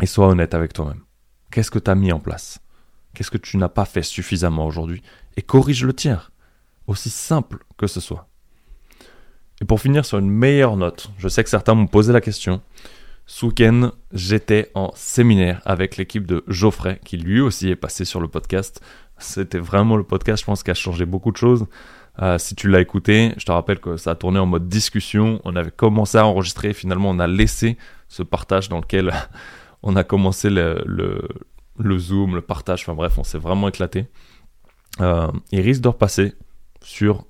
Et 0.00 0.06
sois 0.06 0.28
honnête 0.28 0.54
avec 0.54 0.72
toi-même. 0.72 1.02
Qu'est-ce 1.50 1.70
que 1.70 1.78
tu 1.78 1.90
as 1.90 1.94
mis 1.94 2.12
en 2.12 2.20
place? 2.20 2.60
Qu'est-ce 3.14 3.30
que 3.30 3.38
tu 3.38 3.56
n'as 3.56 3.68
pas 3.68 3.84
fait 3.84 4.02
suffisamment 4.02 4.66
aujourd'hui? 4.66 5.02
Et 5.36 5.42
corrige 5.42 5.84
le 5.84 5.92
tien. 5.92 6.20
Aussi 6.86 7.10
simple 7.10 7.64
que 7.76 7.86
ce 7.86 8.00
soit. 8.00 8.28
Et 9.60 9.64
pour 9.64 9.80
finir 9.80 10.04
sur 10.04 10.18
une 10.18 10.30
meilleure 10.30 10.76
note, 10.76 11.10
je 11.18 11.28
sais 11.28 11.42
que 11.42 11.50
certains 11.50 11.74
m'ont 11.74 11.86
posé 11.86 12.12
la 12.12 12.20
question. 12.20 12.62
Ce 13.30 13.44
week-end, 13.44 13.90
j'étais 14.10 14.70
en 14.74 14.90
séminaire 14.94 15.60
avec 15.66 15.98
l'équipe 15.98 16.26
de 16.26 16.42
Geoffrey, 16.48 16.98
qui 17.04 17.18
lui 17.18 17.42
aussi 17.42 17.68
est 17.68 17.76
passé 17.76 18.06
sur 18.06 18.22
le 18.22 18.28
podcast. 18.28 18.80
C'était 19.18 19.58
vraiment 19.58 19.98
le 19.98 20.02
podcast, 20.02 20.40
je 20.40 20.46
pense, 20.46 20.62
qui 20.62 20.70
a 20.70 20.74
changé 20.74 21.04
beaucoup 21.04 21.30
de 21.30 21.36
choses. 21.36 21.66
Euh, 22.22 22.38
si 22.38 22.54
tu 22.54 22.70
l'as 22.70 22.80
écouté, 22.80 23.34
je 23.36 23.44
te 23.44 23.52
rappelle 23.52 23.80
que 23.80 23.98
ça 23.98 24.12
a 24.12 24.14
tourné 24.14 24.38
en 24.38 24.46
mode 24.46 24.66
discussion. 24.66 25.42
On 25.44 25.56
avait 25.56 25.70
commencé 25.70 26.16
à 26.16 26.24
enregistrer, 26.24 26.72
finalement, 26.72 27.10
on 27.10 27.18
a 27.18 27.26
laissé 27.26 27.76
ce 28.08 28.22
partage 28.22 28.70
dans 28.70 28.78
lequel 28.78 29.12
on 29.82 29.94
a 29.94 30.04
commencé 30.04 30.48
le, 30.48 31.28
Zoom, 31.98 32.34
le 32.34 32.40
partage, 32.40 32.80
enfin 32.80 32.94
bref, 32.94 33.18
on 33.18 33.24
s'est 33.24 33.36
vraiment 33.36 33.68
éclaté. 33.68 34.06
Euh, 35.02 35.30
il 35.52 35.60
risque 35.60 35.82
de 35.82 35.88
repasser 35.88 36.32
sur 36.80 37.26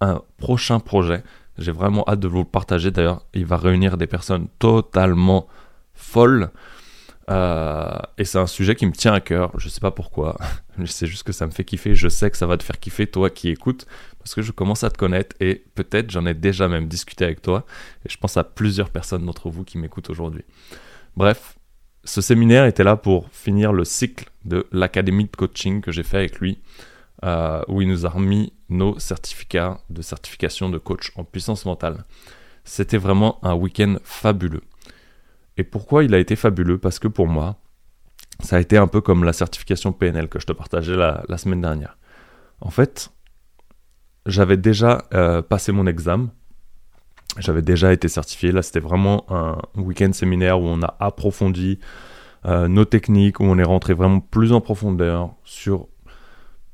un 0.00 0.22
prochain 0.38 0.78
projet. 0.78 1.24
J'ai 1.58 1.72
vraiment 1.72 2.04
hâte 2.06 2.20
de 2.20 2.28
vous 2.28 2.38
le 2.38 2.44
partager. 2.44 2.90
D'ailleurs, 2.90 3.24
il 3.34 3.46
va 3.46 3.56
réunir 3.56 3.96
des 3.96 4.06
personnes 4.06 4.48
totalement 4.58 5.46
folles. 5.94 6.50
Euh, 7.28 7.98
et 8.18 8.24
c'est 8.24 8.38
un 8.38 8.46
sujet 8.46 8.76
qui 8.76 8.86
me 8.86 8.92
tient 8.92 9.12
à 9.12 9.20
cœur. 9.20 9.52
Je 9.58 9.68
sais 9.68 9.80
pas 9.80 9.90
pourquoi. 9.90 10.36
C'est 10.84 11.06
juste 11.06 11.24
que 11.24 11.32
ça 11.32 11.46
me 11.46 11.50
fait 11.50 11.64
kiffer. 11.64 11.94
Je 11.94 12.08
sais 12.08 12.30
que 12.30 12.36
ça 12.36 12.46
va 12.46 12.56
te 12.56 12.62
faire 12.62 12.78
kiffer, 12.78 13.06
toi 13.06 13.30
qui 13.30 13.48
écoutes, 13.48 13.86
parce 14.18 14.34
que 14.34 14.42
je 14.42 14.52
commence 14.52 14.84
à 14.84 14.90
te 14.90 14.98
connaître 14.98 15.34
et 15.40 15.64
peut-être 15.74 16.10
j'en 16.10 16.26
ai 16.26 16.34
déjà 16.34 16.68
même 16.68 16.86
discuté 16.86 17.24
avec 17.24 17.42
toi. 17.42 17.64
Et 18.04 18.08
je 18.08 18.16
pense 18.16 18.36
à 18.36 18.44
plusieurs 18.44 18.90
personnes 18.90 19.24
d'entre 19.24 19.48
vous 19.48 19.64
qui 19.64 19.78
m'écoutent 19.78 20.10
aujourd'hui. 20.10 20.44
Bref, 21.16 21.56
ce 22.04 22.20
séminaire 22.20 22.66
était 22.66 22.84
là 22.84 22.96
pour 22.96 23.28
finir 23.30 23.72
le 23.72 23.84
cycle 23.84 24.30
de 24.44 24.66
l'académie 24.70 25.24
de 25.24 25.36
coaching 25.36 25.80
que 25.80 25.90
j'ai 25.90 26.04
fait 26.04 26.18
avec 26.18 26.38
lui, 26.38 26.60
euh, 27.24 27.62
où 27.68 27.82
il 27.82 27.88
nous 27.88 28.06
a 28.06 28.10
remis 28.10 28.52
nos 28.68 28.98
certificats 28.98 29.80
de 29.90 30.02
certification 30.02 30.68
de 30.68 30.78
coach 30.78 31.12
en 31.16 31.24
puissance 31.24 31.64
mentale. 31.64 32.04
C'était 32.64 32.98
vraiment 32.98 33.38
un 33.44 33.54
week-end 33.54 33.96
fabuleux. 34.02 34.62
Et 35.56 35.64
pourquoi 35.64 36.04
il 36.04 36.14
a 36.14 36.18
été 36.18 36.36
fabuleux? 36.36 36.78
Parce 36.78 36.98
que 36.98 37.08
pour 37.08 37.26
moi, 37.26 37.56
ça 38.40 38.56
a 38.56 38.60
été 38.60 38.76
un 38.76 38.88
peu 38.88 39.00
comme 39.00 39.24
la 39.24 39.32
certification 39.32 39.92
PNL 39.92 40.28
que 40.28 40.40
je 40.40 40.46
te 40.46 40.52
partageais 40.52 40.96
la, 40.96 41.38
semaine 41.38 41.60
dernière. 41.60 41.96
En 42.60 42.70
fait, 42.70 43.10
j'avais 44.26 44.56
déjà 44.56 45.06
euh, 45.14 45.42
passé 45.42 45.72
mon 45.72 45.86
examen, 45.86 46.30
j'avais 47.38 47.62
déjà 47.62 47.92
été 47.92 48.08
certifié. 48.08 48.52
Là, 48.52 48.62
c'était 48.62 48.80
vraiment 48.80 49.24
un 49.30 49.58
week-end 49.76 50.12
séminaire 50.12 50.60
où 50.60 50.64
on 50.64 50.82
a 50.82 50.96
approfondi 51.00 51.78
euh, 52.46 52.68
nos 52.68 52.84
techniques, 52.84 53.40
où 53.40 53.44
on 53.44 53.58
est 53.58 53.64
rentré 53.64 53.94
vraiment 53.94 54.20
plus 54.20 54.52
en 54.52 54.60
profondeur 54.60 55.34
sur 55.44 55.88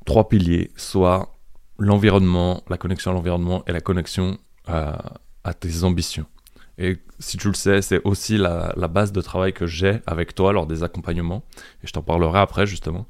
trois 0.05 0.29
piliers, 0.29 0.71
soit 0.77 1.32
l'environnement, 1.85 2.63
la 2.69 2.79
connexion 2.79 3.11
à 3.11 3.15
l'environnement 3.15 3.65
et 3.67 3.73
la 3.73 3.81
connexion 3.81 4.39
à 4.67 5.55
tes 5.55 5.85
ambitions. 5.85 6.27
Et 6.79 6.99
si 7.19 7.37
tu 7.37 7.49
le 7.49 7.55
sais, 7.55 7.83
c'est 7.83 8.01
aussi 8.05 8.39
la, 8.39 8.73
base 8.89 9.13
de 9.13 9.21
travail 9.21 9.53
que 9.53 9.67
j'ai 9.67 10.01
avec 10.07 10.35
toi 10.35 10.53
lors 10.53 10.67
des 10.67 10.83
accompagnements. 10.83 11.45
Et 11.83 11.87
je 11.87 11.93
t'en 11.93 12.03
parlerai 12.03 12.41
après 12.41 12.67
justement. 12.67 13.07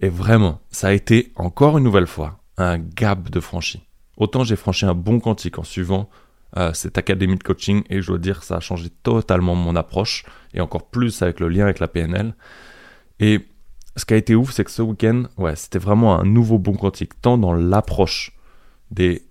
Et 0.00 0.08
vraiment, 0.08 0.60
ça 0.70 0.88
a 0.88 0.92
été 0.92 1.32
encore 1.36 1.78
une 1.78 1.84
nouvelle 1.84 2.06
fois 2.06 2.38
un 2.58 2.78
gap 2.78 3.30
de 3.30 3.40
franchi. 3.40 3.82
Autant 4.16 4.44
j'ai 4.44 4.56
franchi 4.56 4.86
un 4.86 4.94
bon 4.94 5.20
quantique 5.20 5.58
en 5.58 5.64
suivant 5.64 6.08
euh, 6.56 6.72
cette 6.72 6.96
académie 6.96 7.36
de 7.36 7.42
coaching 7.42 7.82
et 7.90 8.00
je 8.00 8.06
dois 8.06 8.18
dire 8.18 8.42
ça 8.42 8.56
a 8.56 8.60
changé 8.60 8.88
totalement 9.02 9.54
mon 9.54 9.76
approche 9.76 10.24
et 10.54 10.60
encore 10.60 10.88
plus 10.88 11.20
avec 11.20 11.40
le 11.40 11.48
lien 11.48 11.64
avec 11.64 11.80
la 11.80 11.88
PNL. 11.88 12.34
Et 13.20 13.46
ce 13.96 14.04
qui 14.04 14.14
a 14.14 14.16
été 14.16 14.34
ouf, 14.34 14.52
c'est 14.52 14.64
que 14.64 14.70
ce 14.70 14.82
week-end, 14.82 15.24
ouais, 15.38 15.56
c'était 15.56 15.78
vraiment 15.78 16.18
un 16.18 16.24
nouveau 16.24 16.58
bon 16.58 16.74
quantique, 16.74 17.20
tant 17.20 17.38
dans 17.38 17.54
l'approche 17.54 18.32
des 18.90 19.22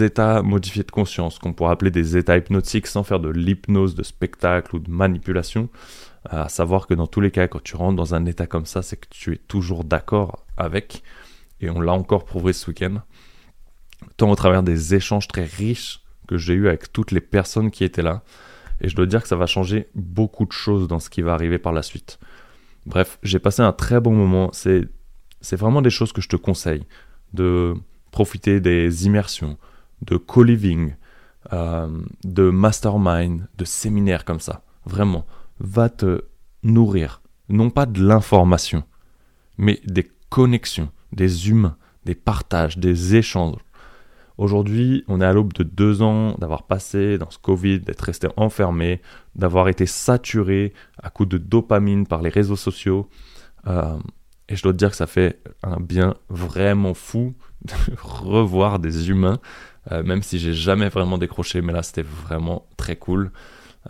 états 0.00 0.42
modifiés 0.42 0.82
de 0.82 0.90
conscience, 0.90 1.38
qu'on 1.38 1.52
pourrait 1.52 1.72
appeler 1.72 1.90
des 1.90 2.16
états 2.16 2.36
hypnotiques 2.36 2.86
sans 2.86 3.04
faire 3.04 3.20
de 3.20 3.28
l'hypnose 3.28 3.94
de 3.94 4.02
spectacle 4.02 4.76
ou 4.76 4.78
de 4.80 4.90
manipulation. 4.90 5.68
À 6.28 6.48
savoir 6.48 6.86
que 6.86 6.94
dans 6.94 7.06
tous 7.06 7.20
les 7.20 7.30
cas, 7.30 7.48
quand 7.48 7.62
tu 7.62 7.76
rentres 7.76 7.96
dans 7.96 8.14
un 8.14 8.26
état 8.26 8.46
comme 8.46 8.66
ça, 8.66 8.82
c'est 8.82 8.96
que 8.96 9.08
tu 9.10 9.34
es 9.34 9.36
toujours 9.36 9.84
d'accord 9.84 10.44
avec. 10.56 11.02
Et 11.60 11.70
on 11.70 11.80
l'a 11.80 11.92
encore 11.92 12.24
prouvé 12.24 12.52
ce 12.52 12.70
week-end. 12.70 13.02
Tant 14.16 14.30
au 14.30 14.36
travers 14.36 14.62
des 14.62 14.94
échanges 14.94 15.28
très 15.28 15.44
riches 15.44 16.00
que 16.28 16.38
j'ai 16.38 16.54
eu 16.54 16.68
avec 16.68 16.92
toutes 16.92 17.10
les 17.10 17.20
personnes 17.20 17.70
qui 17.70 17.84
étaient 17.84 18.02
là. 18.02 18.22
Et 18.80 18.88
je 18.88 18.96
dois 18.96 19.06
dire 19.06 19.22
que 19.22 19.28
ça 19.28 19.36
va 19.36 19.46
changer 19.46 19.88
beaucoup 19.94 20.44
de 20.44 20.52
choses 20.52 20.88
dans 20.88 20.98
ce 20.98 21.08
qui 21.08 21.22
va 21.22 21.34
arriver 21.34 21.58
par 21.58 21.72
la 21.72 21.82
suite. 21.82 22.18
Bref, 22.86 23.18
j'ai 23.22 23.38
passé 23.38 23.62
un 23.62 23.72
très 23.72 24.00
bon 24.00 24.12
moment. 24.12 24.50
C'est, 24.52 24.88
vraiment 25.52 25.82
des 25.82 25.90
choses 25.90 26.12
que 26.12 26.20
je 26.20 26.28
te 26.28 26.36
conseille. 26.36 26.84
De 27.32 27.74
profiter 28.10 28.60
des 28.60 29.06
immersions, 29.06 29.56
de 30.02 30.16
co-living, 30.16 30.94
euh, 31.52 31.88
de 32.24 32.50
mastermind, 32.50 33.48
de 33.56 33.64
séminaires 33.64 34.24
comme 34.24 34.40
ça. 34.40 34.62
Vraiment, 34.84 35.24
va 35.60 35.88
te 35.88 36.24
nourrir, 36.62 37.22
non 37.48 37.70
pas 37.70 37.86
de 37.86 38.02
l'information, 38.04 38.84
mais 39.58 39.80
des 39.84 40.10
connexions, 40.28 40.90
des 41.12 41.48
humains, 41.48 41.76
des 42.04 42.14
partages, 42.14 42.78
des 42.78 43.16
échanges. 43.16 43.60
Aujourd'hui, 44.38 45.04
on 45.08 45.20
est 45.20 45.24
à 45.24 45.32
l'aube 45.32 45.52
de 45.52 45.62
deux 45.62 46.02
ans 46.02 46.34
d'avoir 46.38 46.64
passé 46.64 47.18
dans 47.18 47.30
ce 47.30 47.38
Covid, 47.38 47.80
d'être 47.80 48.02
resté 48.02 48.28
enfermé, 48.36 49.00
d'avoir 49.34 49.68
été 49.68 49.86
saturé 49.86 50.72
à 51.02 51.10
coup 51.10 51.26
de 51.26 51.38
dopamine 51.38 52.06
par 52.06 52.22
les 52.22 52.30
réseaux 52.30 52.56
sociaux. 52.56 53.08
Euh, 53.66 53.98
et 54.48 54.56
je 54.56 54.62
dois 54.62 54.72
te 54.72 54.78
dire 54.78 54.90
que 54.90 54.96
ça 54.96 55.06
fait 55.06 55.40
un 55.62 55.78
bien 55.78 56.14
vraiment 56.28 56.94
fou 56.94 57.34
de 57.64 57.74
revoir 58.02 58.78
des 58.78 59.10
humains 59.10 59.38
euh, 59.90 60.02
même 60.02 60.22
si 60.22 60.38
j'ai 60.38 60.54
jamais 60.54 60.88
vraiment 60.88 61.18
décroché, 61.18 61.60
mais 61.60 61.72
là 61.72 61.82
c'était 61.82 62.02
vraiment 62.02 62.66
très 62.76 62.96
cool. 62.96 63.32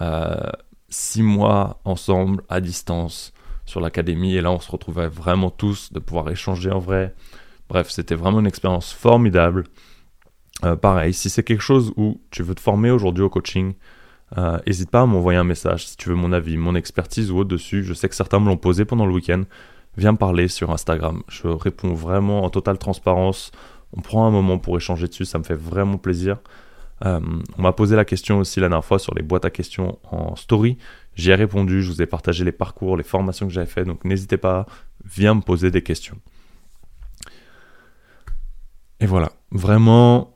Euh, 0.00 0.50
six 0.88 1.22
mois 1.22 1.80
ensemble, 1.84 2.42
à 2.48 2.60
distance, 2.60 3.32
sur 3.66 3.80
l'académie, 3.80 4.36
et 4.36 4.40
là 4.40 4.50
on 4.50 4.60
se 4.60 4.70
retrouvait 4.70 5.08
vraiment 5.08 5.50
tous, 5.50 5.92
de 5.92 5.98
pouvoir 5.98 6.30
échanger 6.30 6.70
en 6.70 6.78
vrai. 6.78 7.14
Bref, 7.68 7.90
c'était 7.90 8.14
vraiment 8.14 8.40
une 8.40 8.46
expérience 8.46 8.92
formidable. 8.92 9.64
Euh, 10.64 10.76
pareil, 10.76 11.12
si 11.12 11.28
c'est 11.28 11.42
quelque 11.42 11.62
chose 11.62 11.92
où 11.96 12.20
tu 12.30 12.42
veux 12.42 12.54
te 12.54 12.60
former 12.60 12.90
aujourd'hui 12.90 13.24
au 13.24 13.30
coaching, 13.30 13.74
n'hésite 14.66 14.90
pas 14.90 15.02
à 15.02 15.06
m'envoyer 15.06 15.38
un 15.38 15.44
message 15.44 15.88
si 15.88 15.96
tu 15.96 16.08
veux 16.08 16.14
mon 16.14 16.32
avis, 16.32 16.56
mon 16.56 16.74
expertise 16.74 17.30
ou 17.30 17.38
autre 17.38 17.50
dessus. 17.50 17.84
Je 17.84 17.92
sais 17.92 18.08
que 18.08 18.14
certains 18.14 18.40
me 18.40 18.46
l'ont 18.46 18.56
posé 18.56 18.86
pendant 18.86 19.04
le 19.04 19.12
week-end. 19.12 19.42
Viens 19.98 20.12
me 20.12 20.16
parler 20.16 20.48
sur 20.48 20.70
Instagram. 20.70 21.22
Je 21.28 21.48
réponds 21.48 21.92
vraiment 21.92 22.44
en 22.44 22.48
totale 22.48 22.78
transparence 22.78 23.52
on 23.92 24.00
prend 24.00 24.26
un 24.26 24.30
moment 24.30 24.58
pour 24.58 24.76
échanger 24.76 25.06
dessus, 25.06 25.24
ça 25.24 25.38
me 25.38 25.44
fait 25.44 25.54
vraiment 25.54 25.98
plaisir. 25.98 26.38
Euh, 27.04 27.20
on 27.58 27.62
m'a 27.62 27.72
posé 27.72 27.96
la 27.96 28.04
question 28.04 28.38
aussi 28.38 28.60
la 28.60 28.68
dernière 28.68 28.84
fois 28.84 28.98
sur 28.98 29.14
les 29.14 29.22
boîtes 29.22 29.44
à 29.44 29.50
questions 29.50 29.98
en 30.10 30.36
story. 30.36 30.78
J'y 31.14 31.30
ai 31.30 31.34
répondu, 31.34 31.82
je 31.82 31.90
vous 31.90 32.00
ai 32.00 32.06
partagé 32.06 32.44
les 32.44 32.52
parcours, 32.52 32.96
les 32.96 33.02
formations 33.02 33.46
que 33.46 33.52
j'avais 33.52 33.66
fait, 33.66 33.84
donc 33.84 34.04
n'hésitez 34.04 34.36
pas, 34.36 34.66
viens 35.04 35.34
me 35.34 35.40
poser 35.40 35.70
des 35.70 35.82
questions. 35.82 36.16
Et 39.00 39.06
voilà, 39.06 39.32
vraiment, 39.50 40.31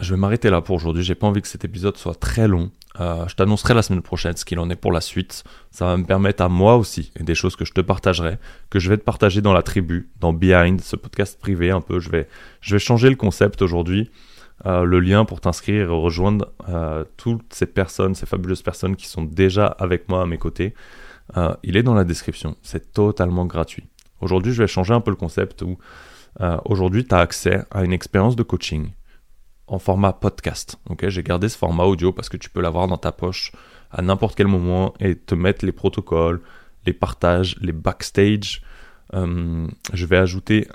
je 0.00 0.14
vais 0.14 0.20
m'arrêter 0.20 0.50
là 0.50 0.60
pour 0.60 0.76
aujourd'hui. 0.76 1.02
J'ai 1.02 1.14
pas 1.14 1.26
envie 1.26 1.42
que 1.42 1.48
cet 1.48 1.64
épisode 1.64 1.96
soit 1.96 2.14
très 2.14 2.48
long. 2.48 2.70
Euh, 2.98 3.28
je 3.28 3.34
t'annoncerai 3.36 3.74
la 3.74 3.82
semaine 3.82 4.02
prochaine 4.02 4.36
ce 4.36 4.44
qu'il 4.44 4.58
en 4.58 4.70
est 4.70 4.76
pour 4.76 4.92
la 4.92 5.00
suite. 5.00 5.44
Ça 5.70 5.86
va 5.86 5.96
me 5.96 6.04
permettre 6.04 6.42
à 6.42 6.48
moi 6.48 6.76
aussi, 6.76 7.12
et 7.18 7.22
des 7.22 7.34
choses 7.34 7.56
que 7.56 7.64
je 7.64 7.72
te 7.72 7.80
partagerai, 7.80 8.38
que 8.70 8.78
je 8.78 8.88
vais 8.88 8.96
te 8.96 9.04
partager 9.04 9.42
dans 9.42 9.52
la 9.52 9.62
tribu, 9.62 10.08
dans 10.18 10.32
Behind, 10.32 10.80
ce 10.80 10.96
podcast 10.96 11.38
privé 11.38 11.70
un 11.70 11.80
peu. 11.80 12.00
Je 12.00 12.10
vais, 12.10 12.28
je 12.60 12.74
vais 12.74 12.78
changer 12.78 13.10
le 13.10 13.16
concept 13.16 13.62
aujourd'hui. 13.62 14.10
Euh, 14.66 14.84
le 14.84 15.00
lien 15.00 15.24
pour 15.24 15.40
t'inscrire 15.40 15.84
et 15.84 15.86
rejoindre 15.86 16.52
euh, 16.68 17.04
toutes 17.16 17.54
ces 17.54 17.64
personnes, 17.66 18.14
ces 18.14 18.26
fabuleuses 18.26 18.60
personnes 18.60 18.94
qui 18.94 19.06
sont 19.06 19.22
déjà 19.22 19.66
avec 19.66 20.08
moi 20.08 20.22
à 20.22 20.26
mes 20.26 20.38
côtés, 20.38 20.74
il 21.62 21.76
est 21.76 21.84
dans 21.84 21.94
la 21.94 22.02
description. 22.02 22.56
C'est 22.60 22.92
totalement 22.92 23.46
gratuit. 23.46 23.84
Aujourd'hui, 24.20 24.52
je 24.52 24.62
vais 24.62 24.66
changer 24.66 24.92
un 24.92 25.00
peu 25.00 25.12
le 25.12 25.16
concept 25.16 25.62
où 25.62 25.78
aujourd'hui, 26.64 27.04
tu 27.04 27.14
as 27.14 27.20
accès 27.20 27.62
à 27.70 27.84
une 27.84 27.92
expérience 27.92 28.34
de 28.34 28.42
coaching 28.42 28.90
en 29.70 29.78
format 29.78 30.12
podcast. 30.12 30.76
Ok, 30.88 31.08
j'ai 31.08 31.22
gardé 31.22 31.48
ce 31.48 31.56
format 31.56 31.84
audio 31.84 32.12
parce 32.12 32.28
que 32.28 32.36
tu 32.36 32.50
peux 32.50 32.60
l'avoir 32.60 32.88
dans 32.88 32.98
ta 32.98 33.12
poche 33.12 33.52
à 33.90 34.02
n'importe 34.02 34.36
quel 34.36 34.48
moment 34.48 34.94
et 35.00 35.14
te 35.14 35.34
mettre 35.34 35.64
les 35.64 35.72
protocoles, 35.72 36.40
les 36.86 36.92
partages, 36.92 37.56
les 37.60 37.72
backstage. 37.72 38.62
Euh, 39.14 39.66
je 39.92 40.06
vais 40.06 40.16
ajouter 40.16 40.68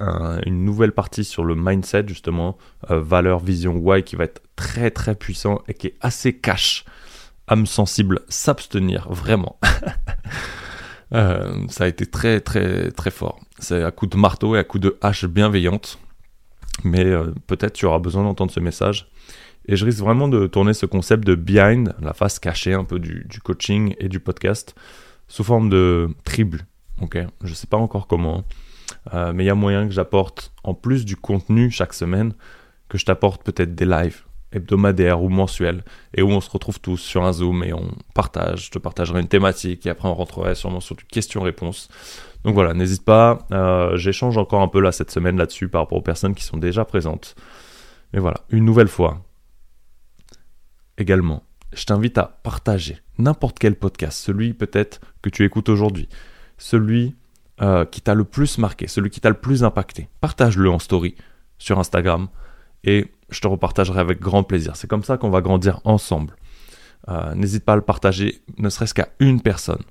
une 0.46 0.66
nouvelle 0.66 0.92
partie 0.92 1.24
sur 1.24 1.46
le 1.46 1.56
mindset 1.56 2.06
justement, 2.08 2.58
euh, 2.90 3.00
valeur, 3.02 3.40
vision, 3.40 3.76
why 3.78 4.04
qui 4.04 4.16
va 4.16 4.24
être 4.24 4.42
très 4.56 4.92
très 4.92 5.16
puissant 5.16 5.62
et 5.68 5.74
qui 5.74 5.88
est 5.88 5.96
assez 6.02 6.34
cash, 6.38 6.86
âme 7.48 7.66
sensible, 7.66 8.22
s'abstenir 8.30 9.08
vraiment. 9.10 9.60
Euh, 11.14 11.68
ça 11.70 11.84
a 11.84 11.88
été 11.88 12.08
très 12.08 12.42
très 12.42 12.90
très 12.90 13.12
fort. 13.12 13.40
C'est 13.60 13.84
à 13.84 13.92
coup 13.92 14.08
de 14.08 14.18
marteau 14.18 14.56
et 14.56 14.60
à 14.60 14.64
coup 14.64 14.80
de 14.80 14.98
hache 15.02 15.26
bienveillante 15.26 16.00
mais 16.84 17.06
euh, 17.06 17.32
peut-être 17.48 17.74
tu 17.74 17.86
auras 17.86 18.00
besoin 18.00 18.24
d'entendre 18.24 18.52
ce 18.52 18.60
message. 18.60 19.10
Et 19.68 19.76
je 19.76 19.86
risque 19.86 20.00
vraiment 20.00 20.28
de 20.28 20.46
tourner 20.48 20.74
ce 20.74 20.86
concept 20.86 21.26
de 21.26 21.34
behind, 21.34 21.96
la 22.00 22.14
face 22.14 22.38
cachée 22.38 22.74
un 22.74 22.84
peu 22.84 23.00
du, 23.00 23.26
coaching 23.44 23.96
et 24.00 24.10
du 24.10 24.20
podcast, 24.20 24.76
sous 25.28 25.44
forme 25.44 25.70
de 25.70 26.10
tribu. 26.24 26.62
Ok, 27.02 27.18
je 27.44 27.54
sais 27.54 27.68
pas 27.68 27.78
encore 27.78 28.08
comment, 28.08 28.44
euh, 29.14 29.34
mais 29.34 29.44
il 29.44 29.48
y 29.48 29.50
a 29.50 29.56
moyen 29.56 29.88
que 29.88 29.94
j'apporte, 29.94 30.54
en 30.64 30.74
plus 30.74 31.04
du 31.04 31.16
contenu 31.16 31.72
chaque 31.72 31.94
semaine, 31.94 32.34
que 32.90 32.98
je 32.98 33.06
t'apporte 33.06 33.44
peut-être 33.44 33.74
des 33.74 33.86
lives 33.86 34.24
hebdomadaires 34.56 35.22
ou 35.22 35.30
mensuels, 35.30 35.84
et 36.14 36.22
où 36.22 36.30
on 36.30 36.42
se 36.42 36.50
retrouve 36.50 36.80
tous 36.80 36.98
sur 36.98 37.24
un 37.24 37.34
Zoom 37.34 37.64
et 37.64 37.74
on 37.74 37.92
partage. 38.14 38.66
Je 38.66 38.72
te 38.72 38.80
partagerai 38.80 39.20
une 39.20 39.28
thématique 39.28 39.86
et 39.86 39.90
après 39.90 40.08
on 40.08 40.16
rentrerait 40.16 40.56
sûrement 40.56 40.80
sur 40.80 40.96
du 40.96 41.06
question-réponse. 41.06 41.90
Donc 42.44 42.54
voilà, 42.54 42.74
n'hésite 42.74 43.04
pas. 43.04 43.40
Euh, 43.52 43.98
j'échange 43.98 44.38
encore 44.38 44.62
un 44.62 44.68
peu 44.68 44.80
là 44.80 44.92
cette 44.92 45.12
semaine 45.12 45.38
là-dessus 45.38 45.68
par 45.68 45.82
rapport 45.82 45.98
aux 45.98 46.04
personnes 46.04 46.36
qui 46.36 46.44
sont 46.44 46.58
déjà 46.58 46.86
présentes. 46.86 47.36
Mais 48.14 48.20
voilà, 48.20 48.42
une 48.50 48.66
nouvelle 48.66 48.88
fois. 48.88 49.22
Également, 50.98 51.44
je 51.74 51.84
t'invite 51.84 52.18
à 52.18 52.40
partager 52.44 53.00
n'importe 53.18 53.60
quel 53.60 53.76
podcast, 53.76 54.18
celui 54.18 54.54
peut-être 54.54 55.02
que 55.22 55.30
tu 55.30 55.44
écoutes 55.44 55.68
aujourd'hui, 55.68 56.08
celui 56.58 57.16
euh, 57.62 57.86
qui 57.86 58.02
t'a 58.02 58.14
le 58.14 58.24
plus 58.24 58.58
marqué, 58.58 58.88
celui 58.88 59.10
qui 59.10 59.20
t'a 59.20 59.30
le 59.30 59.36
plus 59.36 59.64
impacté. 59.64 60.08
Partage-le 60.22 60.70
en 60.70 60.80
story 60.80 61.16
sur 61.58 61.80
Instagram 61.80 62.28
et 62.84 63.12
je 63.30 63.40
te 63.40 63.48
repartagerai 63.48 64.00
avec 64.00 64.20
grand 64.20 64.44
plaisir. 64.44 64.76
C'est 64.76 64.88
comme 64.88 65.04
ça 65.04 65.18
qu'on 65.18 65.30
va 65.30 65.42
grandir 65.42 65.82
ensemble. 65.84 66.36
Euh, 67.10 67.36
n'hésite 67.36 67.66
pas 67.66 67.74
à 67.74 67.76
le 67.76 67.82
partager, 67.82 68.42
ne 68.58 68.70
serait-ce 68.70 68.94
qu'à 68.94 69.10
une 69.20 69.42
personne 69.42 69.84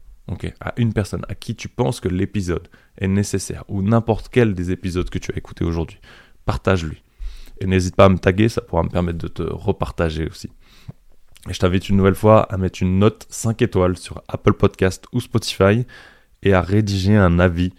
à 0.61 0.75
une 0.76 0.93
personne 0.93 1.25
à 1.29 1.35
qui 1.35 1.55
tu 1.55 1.69
penses 1.69 2.00
que 2.00 2.09
l'épisode 2.09 2.69
est 2.99 3.09
nécessaire, 3.09 3.64
ou 3.69 3.83
n'importe 3.83 4.29
quel 4.31 4.55
des 4.55 4.71
épisodes 4.71 5.09
que 5.09 5.19
tu 5.19 5.33
as 5.33 5.37
écouté 5.37 5.64
aujourd'hui, 5.64 5.99
partage-lui. 6.45 7.03
Et 7.61 7.67
n'hésite 7.67 7.97
pas 7.97 8.07
à 8.07 8.09
me 8.09 8.19
taguer, 8.19 8.49
ça 8.49 8.61
pourra 8.61 8.83
me 8.83 8.88
permettre 8.88 9.19
de 9.19 9.29
te 9.29 9.43
repartager 9.43 10.26
aussi. 10.26 10.50
Et 11.49 11.53
je 11.53 11.59
t'invite 11.59 11.88
une 11.88 11.97
nouvelle 11.97 12.14
fois 12.14 12.43
à 12.43 12.57
mettre 12.57 12.83
une 12.83 12.99
note 12.99 13.26
5 13.29 13.61
étoiles 13.62 13.99
sur 13.99 14.23
Apple 14.29 14.55
Podcast 14.55 15.05
ou 15.12 15.21
Spotify 15.21 15.87
et 16.43 16.55
à 16.55 16.62
rédiger 16.62 17.17
un 17.17 17.38
avis 17.38 17.73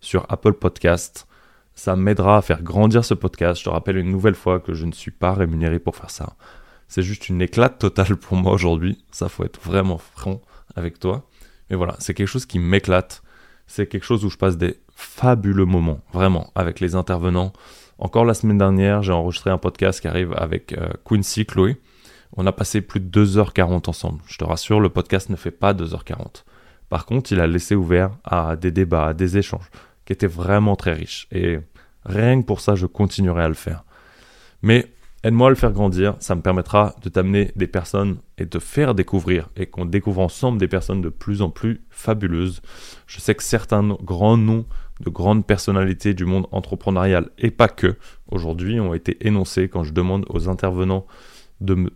sur 0.00 0.26
Apple 0.28 0.54
Podcast. 0.54 1.26
Ça 1.74 1.96
m'aidera 1.96 2.38
à 2.38 2.42
faire 2.42 2.62
grandir 2.62 3.04
ce 3.04 3.14
podcast. 3.14 3.60
Je 3.60 3.64
te 3.64 3.70
rappelle 3.70 3.96
une 3.96 4.10
nouvelle 4.10 4.34
fois 4.34 4.60
que 4.60 4.74
je 4.74 4.86
ne 4.86 4.92
suis 4.92 5.10
pas 5.10 5.32
rémunéré 5.32 5.78
pour 5.78 5.96
faire 5.96 6.10
ça. 6.10 6.34
C'est 6.88 7.02
juste 7.02 7.28
une 7.28 7.40
éclate 7.40 7.78
totale 7.78 8.16
pour 8.16 8.36
moi 8.36 8.52
aujourd'hui. 8.52 9.02
Ça, 9.10 9.28
faut 9.28 9.44
être 9.44 9.60
vraiment 9.62 9.98
franc 9.98 10.42
avec 10.76 10.98
toi. 10.98 11.26
Mais 11.70 11.76
voilà, 11.76 11.96
c'est 11.98 12.14
quelque 12.14 12.28
chose 12.28 12.46
qui 12.46 12.58
m'éclate. 12.58 13.22
C'est 13.66 13.86
quelque 13.86 14.04
chose 14.04 14.24
où 14.24 14.30
je 14.30 14.36
passe 14.36 14.58
des 14.58 14.78
fabuleux 14.94 15.64
moments, 15.64 16.00
vraiment, 16.12 16.50
avec 16.54 16.80
les 16.80 16.94
intervenants. 16.94 17.52
Encore 17.98 18.24
la 18.24 18.34
semaine 18.34 18.58
dernière, 18.58 19.02
j'ai 19.02 19.12
enregistré 19.12 19.50
un 19.50 19.58
podcast 19.58 20.00
qui 20.00 20.08
arrive 20.08 20.34
avec 20.36 20.72
euh, 20.74 20.88
Quincy 21.04 21.46
Chloé. 21.46 21.80
On 22.36 22.46
a 22.46 22.52
passé 22.52 22.80
plus 22.80 23.00
de 23.00 23.24
2h40 23.24 23.88
ensemble. 23.88 24.20
Je 24.26 24.38
te 24.38 24.44
rassure, 24.44 24.80
le 24.80 24.88
podcast 24.88 25.30
ne 25.30 25.36
fait 25.36 25.50
pas 25.50 25.72
2h40. 25.72 26.44
Par 26.88 27.06
contre, 27.06 27.32
il 27.32 27.40
a 27.40 27.46
laissé 27.46 27.74
ouvert 27.74 28.10
à 28.24 28.56
des 28.56 28.70
débats, 28.70 29.08
à 29.08 29.14
des 29.14 29.38
échanges, 29.38 29.70
qui 30.04 30.12
étaient 30.12 30.26
vraiment 30.26 30.76
très 30.76 30.92
riches. 30.92 31.28
Et 31.32 31.58
rien 32.04 32.40
que 32.40 32.46
pour 32.46 32.60
ça, 32.60 32.74
je 32.74 32.86
continuerai 32.86 33.42
à 33.42 33.48
le 33.48 33.54
faire. 33.54 33.84
Mais 34.62 34.92
aide-moi 35.24 35.48
à 35.48 35.50
le 35.50 35.56
faire 35.56 35.72
grandir, 35.72 36.16
ça 36.20 36.34
me 36.34 36.42
permettra 36.42 36.94
de 37.02 37.08
t'amener 37.08 37.52
des 37.56 37.66
personnes 37.66 38.18
et 38.38 38.46
de 38.46 38.58
faire 38.58 38.94
découvrir, 38.94 39.48
et 39.56 39.66
qu'on 39.66 39.84
découvre 39.84 40.20
ensemble 40.20 40.58
des 40.58 40.68
personnes 40.68 41.00
de 41.00 41.08
plus 41.08 41.42
en 41.42 41.50
plus 41.50 41.82
fabuleuses. 41.90 42.60
Je 43.06 43.20
sais 43.20 43.34
que 43.34 43.42
certains 43.42 43.96
grands 44.02 44.36
noms 44.36 44.66
de 45.00 45.10
grandes 45.10 45.46
personnalités 45.46 46.14
du 46.14 46.24
monde 46.24 46.46
entrepreneurial, 46.52 47.30
et 47.38 47.50
pas 47.50 47.68
que, 47.68 47.96
aujourd'hui 48.28 48.80
ont 48.80 48.94
été 48.94 49.26
énoncés 49.26 49.68
quand 49.68 49.84
je 49.84 49.92
demande 49.92 50.24
aux 50.28 50.48
intervenants 50.48 51.06
de 51.60 51.74
me 51.74 51.90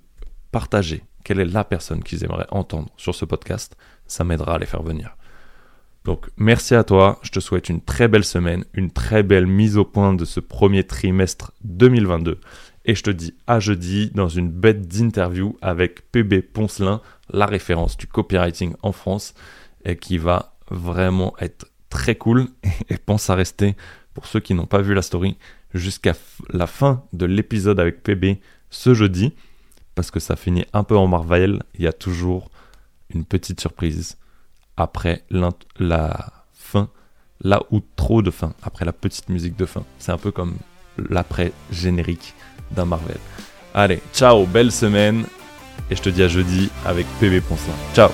partager 0.52 1.02
quelle 1.24 1.40
est 1.40 1.44
la 1.44 1.64
personne 1.64 2.04
qu'ils 2.04 2.22
aimeraient 2.24 2.46
entendre 2.50 2.88
sur 2.96 3.14
ce 3.14 3.24
podcast. 3.24 3.76
Ça 4.06 4.22
m'aidera 4.22 4.54
à 4.54 4.58
les 4.58 4.66
faire 4.66 4.82
venir. 4.82 5.16
Donc 6.06 6.28
merci 6.36 6.76
à 6.76 6.84
toi, 6.84 7.18
je 7.22 7.32
te 7.32 7.40
souhaite 7.40 7.68
une 7.68 7.80
très 7.80 8.06
belle 8.06 8.24
semaine, 8.24 8.64
une 8.74 8.92
très 8.92 9.24
belle 9.24 9.48
mise 9.48 9.76
au 9.76 9.84
point 9.84 10.14
de 10.14 10.24
ce 10.24 10.38
premier 10.38 10.84
trimestre 10.84 11.50
2022. 11.64 12.38
Et 12.84 12.94
je 12.94 13.02
te 13.02 13.10
dis 13.10 13.34
à 13.48 13.58
jeudi 13.58 14.12
dans 14.14 14.28
une 14.28 14.48
bête 14.48 14.86
d'interview 14.86 15.58
avec 15.60 16.12
PB 16.12 16.42
Poncelin, 16.42 17.02
la 17.30 17.46
référence 17.46 17.96
du 17.96 18.06
copywriting 18.06 18.74
en 18.84 18.92
France, 18.92 19.34
et 19.84 19.96
qui 19.96 20.16
va 20.16 20.56
vraiment 20.70 21.34
être 21.40 21.66
très 21.90 22.14
cool. 22.14 22.46
Et 22.88 22.98
pense 22.98 23.28
à 23.28 23.34
rester, 23.34 23.74
pour 24.14 24.26
ceux 24.26 24.38
qui 24.38 24.54
n'ont 24.54 24.66
pas 24.66 24.82
vu 24.82 24.94
la 24.94 25.02
story, 25.02 25.36
jusqu'à 25.74 26.14
la 26.50 26.68
fin 26.68 27.02
de 27.14 27.26
l'épisode 27.26 27.80
avec 27.80 28.04
PB 28.04 28.38
ce 28.70 28.94
jeudi 28.94 29.34
parce 29.96 30.12
que 30.12 30.20
ça 30.20 30.36
finit 30.36 30.66
un 30.72 30.84
peu 30.84 30.96
en 30.96 31.08
Marvel, 31.08 31.64
il 31.74 31.82
y 31.82 31.88
a 31.88 31.92
toujours 31.92 32.48
une 33.12 33.24
petite 33.24 33.60
surprise 33.60 34.18
après 34.76 35.22
la 35.30 36.26
fin, 36.54 36.88
là 37.40 37.62
où 37.70 37.80
trop 37.96 38.22
de 38.22 38.30
fin, 38.30 38.52
après 38.62 38.84
la 38.84 38.92
petite 38.92 39.28
musique 39.28 39.56
de 39.56 39.66
fin. 39.66 39.84
C'est 39.98 40.12
un 40.12 40.18
peu 40.18 40.30
comme 40.30 40.56
l'après 41.10 41.52
générique 41.70 42.34
d'un 42.70 42.84
Marvel. 42.84 43.18
Allez, 43.74 44.00
ciao, 44.14 44.46
belle 44.46 44.72
semaine, 44.72 45.26
et 45.90 45.96
je 45.96 46.02
te 46.02 46.08
dis 46.08 46.22
à 46.22 46.28
jeudi 46.28 46.70
avec 46.84 47.06
PB 47.20 47.40
Poncelin. 47.40 47.74
Ciao 47.94 48.10